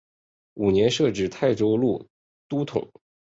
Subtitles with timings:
[0.55, 2.09] 五年设置泰州路
[2.49, 2.91] 都统。